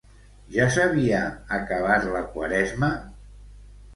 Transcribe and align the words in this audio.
Ja 0.53 0.63
s'havia 0.75 1.19
acabat 1.59 2.09
la 2.15 2.23
Quaresma? 2.37 2.89